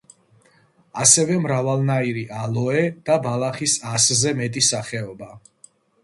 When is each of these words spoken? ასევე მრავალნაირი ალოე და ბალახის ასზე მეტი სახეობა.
ასევე 1.01 1.33
მრავალნაირი 1.41 2.23
ალოე 2.43 2.81
და 3.09 3.17
ბალახის 3.27 3.75
ასზე 3.91 4.33
მეტი 4.39 4.63
სახეობა. 4.69 5.29